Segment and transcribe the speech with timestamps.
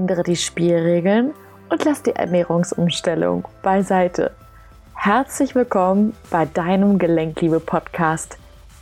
[0.00, 1.34] ändere die Spielregeln
[1.68, 4.34] und lass die Ernährungsumstellung beiseite.
[4.94, 8.38] Herzlich willkommen bei deinem Gelenkliebe-Podcast,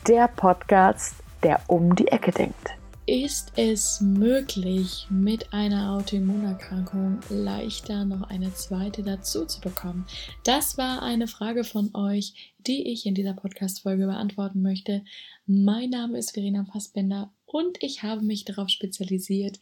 [0.06, 2.70] der Podcast, der um die Ecke denkt.
[3.06, 10.06] Ist es möglich, mit einer Autoimmunerkrankung leichter noch eine zweite dazu zu bekommen?
[10.44, 15.02] Das war eine Frage von euch, die ich in dieser Podcast-Folge beantworten möchte.
[15.46, 19.58] Mein Name ist Verena Fassbender und ich habe mich darauf spezialisiert,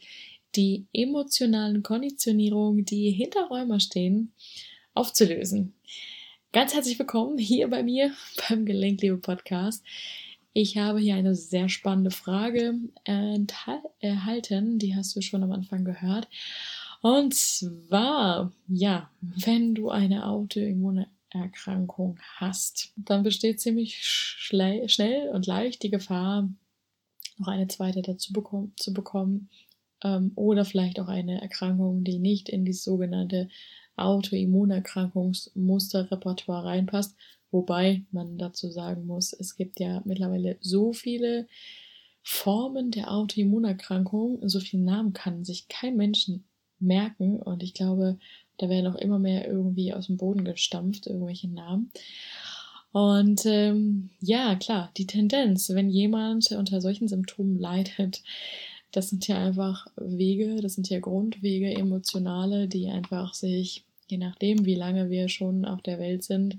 [0.55, 4.33] die emotionalen Konditionierungen, die hinter Rheuma stehen,
[4.95, 5.75] aufzulösen.
[6.53, 8.13] Ganz herzlich willkommen hier bei mir
[8.49, 9.85] beim Gelenkliebe Podcast.
[10.55, 16.29] Ich habe hier eine sehr spannende Frage erhalten, die hast du schon am Anfang gehört.
[17.03, 25.91] Und zwar, ja, wenn du eine Autoimmunerkrankung hast, dann besteht ziemlich schnell und leicht die
[25.91, 26.49] Gefahr,
[27.37, 29.51] noch eine zweite dazu bekommen, zu bekommen
[30.07, 33.49] ähm, oder vielleicht auch eine Erkrankung, die nicht in die sogenannte
[33.97, 37.17] Autoimmunerkrankungsmusterrepertoire reinpasst,
[37.51, 41.47] Wobei man dazu sagen muss, es gibt ja mittlerweile so viele
[42.23, 46.31] Formen der Autoimmunerkrankung, so viele Namen kann sich kein Mensch
[46.81, 48.19] merken und ich glaube,
[48.59, 51.93] da werden auch immer mehr irgendwie aus dem Boden gestampft, irgendwelche Namen.
[52.91, 58.23] Und ähm, ja, klar, die Tendenz, wenn jemand unter solchen Symptomen leidet,
[58.97, 64.65] das sind ja einfach Wege, das sind ja Grundwege, emotionale, die einfach sich, je nachdem,
[64.65, 66.57] wie lange wir schon auf der Welt sind,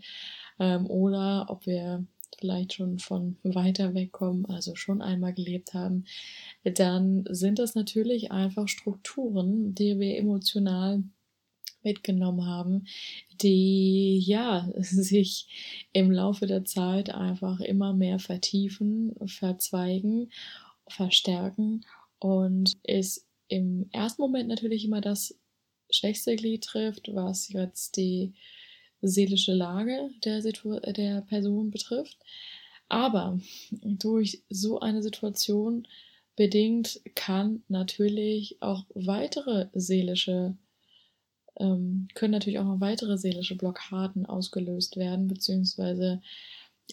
[0.60, 2.06] ähm, oder ob wir
[2.38, 6.06] vielleicht schon von weiter weg kommen, also schon einmal gelebt haben,
[6.64, 11.02] dann sind das natürlich einfach Strukturen, die wir emotional
[11.82, 12.86] mitgenommen haben,
[13.42, 20.30] die ja sich im Laufe der Zeit einfach immer mehr vertiefen, verzweigen,
[20.88, 21.84] verstärken
[22.20, 25.38] und es im ersten Moment natürlich immer das
[25.90, 28.34] schwächste Glied trifft, was jetzt die
[29.02, 32.18] seelische Lage der, Situ der Person betrifft.
[32.90, 33.40] Aber
[33.84, 35.88] durch so eine Situation
[36.36, 40.56] bedingt kann natürlich auch weitere seelische,
[41.58, 46.22] ähm, können natürlich auch noch weitere seelische Blockaden ausgelöst werden, beziehungsweise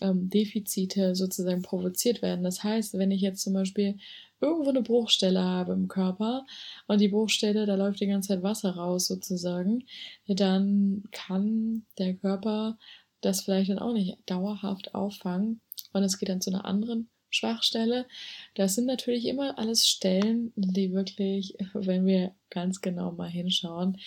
[0.00, 2.44] ähm, Defizite sozusagen provoziert werden.
[2.44, 3.99] Das heißt, wenn ich jetzt zum Beispiel
[4.41, 6.44] irgendwo eine Bruchstelle habe im Körper
[6.87, 9.84] und die Bruchstelle, da läuft die ganze Zeit Wasser raus sozusagen,
[10.27, 12.78] dann kann der Körper
[13.21, 15.60] das vielleicht dann auch nicht dauerhaft auffangen
[15.93, 18.06] und es geht dann zu einer anderen Schwachstelle.
[18.55, 23.99] Das sind natürlich immer alles Stellen, die wirklich, wenn wir ganz genau mal hinschauen,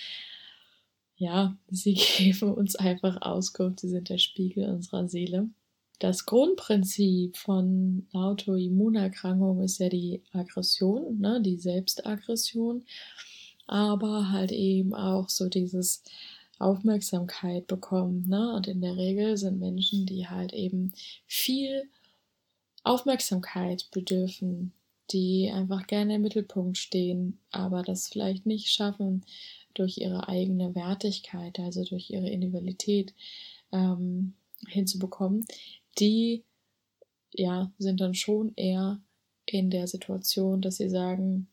[1.18, 5.50] ja, sie geben uns einfach Auskunft, sie sind der Spiegel unserer Seele.
[6.00, 12.84] Das Grundprinzip von Autoimmunerkrankungen ist ja die Aggression, ne, die Selbstaggression,
[13.66, 16.04] aber halt eben auch so dieses
[16.60, 18.26] Aufmerksamkeit bekommen.
[18.28, 18.54] Ne?
[18.54, 20.94] Und in der Regel sind Menschen, die halt eben
[21.26, 21.90] viel
[22.84, 24.74] Aufmerksamkeit bedürfen,
[25.12, 29.26] die einfach gerne im Mittelpunkt stehen, aber das vielleicht nicht schaffen
[29.74, 33.14] durch ihre eigene Wertigkeit, also durch ihre Individualität
[33.72, 34.34] ähm,
[34.68, 35.46] hinzubekommen,
[36.00, 36.44] die
[37.34, 39.02] ja sind dann schon eher
[39.46, 41.48] in der Situation, dass sie sagen,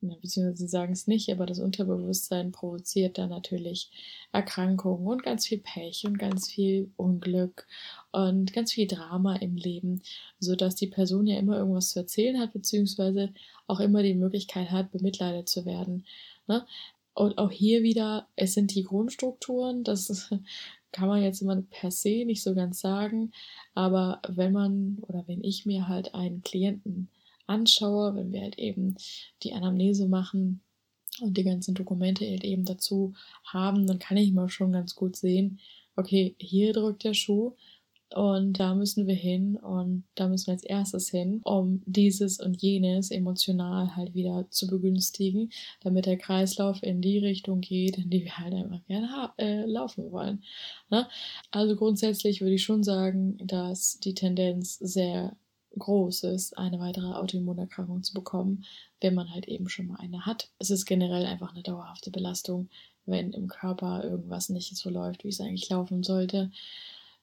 [0.00, 3.90] beziehungsweise sie sagen es nicht, aber das Unterbewusstsein provoziert dann natürlich
[4.32, 7.66] Erkrankungen und ganz viel Pech und ganz viel Unglück
[8.12, 10.02] und ganz viel Drama im Leben,
[10.38, 13.32] so dass die Person ja immer irgendwas zu erzählen hat, beziehungsweise
[13.66, 16.04] auch immer die Möglichkeit hat, bemitleidet zu werden.
[16.46, 16.66] Ne?
[17.14, 20.30] Und auch hier wieder, es sind die Grundstrukturen, das
[20.94, 23.32] kann man jetzt immer per se nicht so ganz sagen,
[23.74, 27.08] aber wenn man oder wenn ich mir halt einen Klienten
[27.46, 28.94] anschaue, wenn wir halt eben
[29.42, 30.62] die Anamnese machen
[31.20, 33.12] und die ganzen Dokumente halt eben dazu
[33.44, 35.58] haben, dann kann ich mal schon ganz gut sehen,
[35.96, 37.54] okay, hier drückt der Schuh,
[38.14, 42.62] und da müssen wir hin und da müssen wir als erstes hin, um dieses und
[42.62, 45.50] jenes emotional halt wieder zu begünstigen,
[45.80, 50.12] damit der Kreislauf in die Richtung geht, in die wir halt einfach gerne äh, laufen
[50.12, 50.44] wollen.
[50.90, 51.08] Ne?
[51.50, 55.36] Also grundsätzlich würde ich schon sagen, dass die Tendenz sehr
[55.76, 58.64] groß ist, eine weitere Autoimmunerkrankung zu bekommen,
[59.00, 60.50] wenn man halt eben schon mal eine hat.
[60.60, 62.68] Es ist generell einfach eine dauerhafte Belastung,
[63.06, 66.52] wenn im Körper irgendwas nicht so läuft, wie es eigentlich laufen sollte.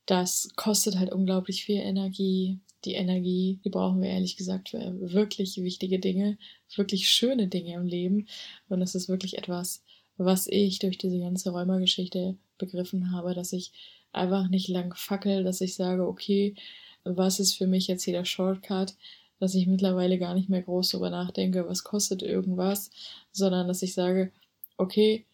[0.06, 2.60] Das kostet halt unglaublich viel Energie.
[2.86, 6.38] Die Energie, die brauchen wir ehrlich gesagt für wirklich wichtige Dinge,
[6.76, 8.28] wirklich schöne Dinge im Leben.
[8.70, 9.84] Und das ist wirklich etwas,
[10.18, 13.72] was ich durch diese ganze Rheuma-Geschichte begriffen habe, dass ich
[14.12, 16.56] einfach nicht lang fackel, dass ich sage, okay,
[17.04, 18.96] was ist für mich jetzt hier der Shortcut,
[19.40, 22.92] dass ich mittlerweile gar nicht mehr groß darüber nachdenke, was kostet irgendwas,
[23.32, 24.32] sondern dass ich sage,
[24.78, 25.26] okay,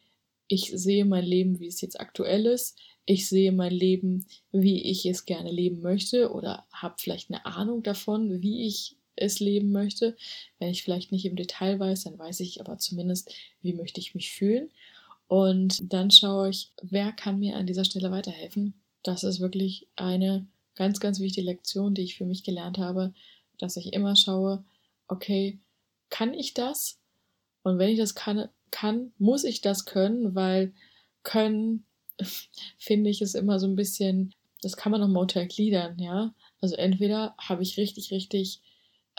[0.48, 2.78] ich sehe mein Leben, wie es jetzt aktuell ist.
[3.10, 7.82] Ich sehe mein Leben, wie ich es gerne leben möchte oder habe vielleicht eine Ahnung
[7.82, 10.18] davon, wie ich es leben möchte.
[10.60, 14.14] Wenn ich vielleicht nicht im Detail weiß, dann weiß ich aber zumindest, wie möchte ich
[14.14, 14.70] mich fühlen.
[15.30, 18.74] Und dann schaue ich, wer kann mir an dieser Stelle weiterhelfen.
[19.04, 20.46] Das ist wirklich eine
[20.76, 23.14] ganz, ganz wichtige Lektion, die ich für mich gelernt habe,
[23.58, 24.66] dass ich immer schaue,
[25.08, 25.60] okay,
[26.10, 27.00] kann ich das?
[27.64, 30.74] Und wenn ich das kann, kann, muss ich das können, weil
[31.24, 31.86] können,
[32.78, 36.34] finde ich, ist immer so ein bisschen, das kann man noch mal untergliedern, ja.
[36.62, 38.62] Also entweder habe ich richtig, richtig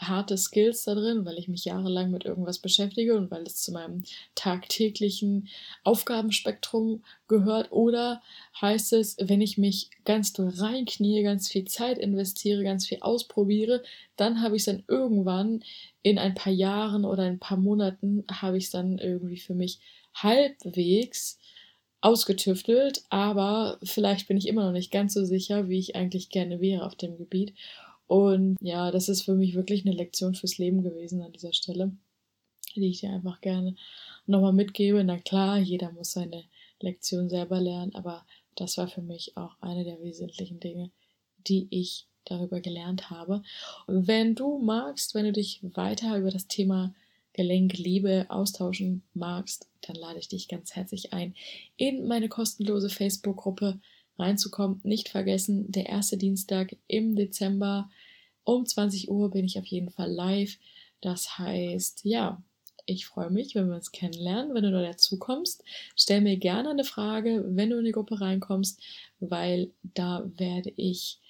[0.01, 3.73] harte Skills da drin, weil ich mich jahrelang mit irgendwas beschäftige und weil es zu
[3.73, 4.05] meinem
[4.35, 5.49] tagtäglichen
[5.83, 7.73] Aufgabenspektrum gehört.
[7.73, 8.23] Oder
[8.61, 13.83] heißt es, wenn ich mich ganz doll reinknie, ganz viel Zeit investiere, ganz viel ausprobiere,
[14.17, 15.65] dann habe ich es dann irgendwann
[16.03, 19.81] in ein paar Jahren oder ein paar Monaten habe ich es dann irgendwie für mich
[20.15, 21.39] halbwegs
[22.01, 26.61] ausgetüftelt, aber vielleicht bin ich immer noch nicht ganz so sicher, wie ich eigentlich gerne
[26.61, 27.55] wäre auf dem Gebiet.
[28.07, 31.93] Und ja, das ist für mich wirklich eine Lektion fürs Leben gewesen an dieser Stelle,
[32.75, 33.75] die ich dir einfach gerne
[34.27, 35.03] nochmal mitgebe.
[35.05, 36.45] Na klar, jeder muss seine
[36.81, 38.25] Lektion selber lernen, aber
[38.55, 40.91] das war für mich auch eine der wesentlichen Dinge,
[41.47, 43.43] die ich darüber gelernt habe.
[43.87, 46.95] wenn du magst, wenn du dich weiter über das Thema
[47.39, 51.37] Gelenkliebe austauschen magst, dann lade ich dich ganz herzlich ein,
[51.77, 53.79] in meine kostenlose Facebook-Gruppe
[54.19, 54.81] reinzukommen.
[54.83, 57.89] Nicht vergessen, der erste Dienstag im Dezember
[58.43, 60.59] um 20 Uhr bin ich auf jeden Fall live.
[61.01, 62.43] Das heißt, ja,
[62.87, 65.63] ich freue mich, wenn wir uns kennenlernen, wenn du da dazu kommst.
[65.95, 68.83] Stell mir gerne eine Frage, wenn du in die Gruppe reinkommst,
[69.21, 71.21] weil da werde ich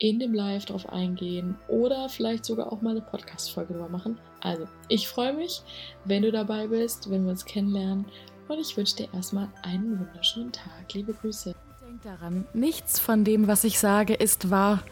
[0.00, 4.18] in dem Live drauf eingehen oder vielleicht sogar auch mal eine Podcast-Folge drüber machen.
[4.40, 5.62] Also, ich freue mich,
[6.04, 8.06] wenn du dabei bist, wenn wir uns kennenlernen
[8.48, 10.92] und ich wünsche dir erstmal einen wunderschönen Tag.
[10.92, 11.54] Liebe Grüße.
[11.86, 14.82] Denk daran, nichts von dem, was ich sage, ist wahr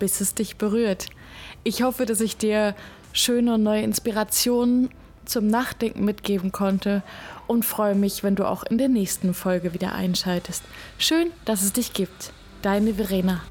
[0.00, 1.06] bis es dich berührt.
[1.62, 2.74] Ich hoffe, dass ich dir
[3.12, 4.90] schöne und neue Inspirationen
[5.24, 7.04] zum Nachdenken mitgeben konnte
[7.46, 10.64] und freue mich, wenn du auch in der nächsten Folge wieder einschaltest.
[10.98, 12.32] Schön, dass es dich gibt.
[12.62, 13.42] Deine Verena.